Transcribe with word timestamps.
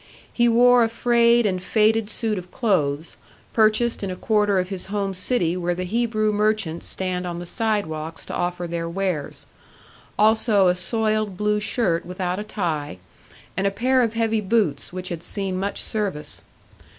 He 0.33 0.49
wore 0.49 0.83
a 0.83 0.89
frayed 0.89 1.45
and 1.45 1.61
faded 1.61 2.09
suit 2.09 2.39
of 2.39 2.49
clothes, 2.49 3.17
purchased 3.53 4.01
in 4.01 4.09
a 4.09 4.15
quarter 4.15 4.57
of 4.57 4.69
his 4.69 4.85
home 4.85 5.13
city 5.13 5.55
where 5.55 5.75
the 5.75 5.83
Hebrew 5.83 6.33
merchants 6.33 6.87
stand 6.87 7.27
on 7.27 7.37
the 7.37 7.45
sidewalks 7.45 8.25
to 8.25 8.33
offer 8.33 8.65
their 8.65 8.89
wares; 8.89 9.45
also 10.17 10.69
a 10.69 10.73
soiled 10.73 11.37
blue 11.37 11.59
shirt 11.59 12.03
without 12.03 12.39
a 12.39 12.43
tie, 12.43 12.97
and 13.55 13.67
a 13.67 13.69
pair 13.69 14.01
of 14.01 14.15
heavy 14.15 14.41
boots 14.41 14.91
which 14.91 15.09
had 15.09 15.21
seen 15.21 15.55
much 15.59 15.79
service. 15.79 16.43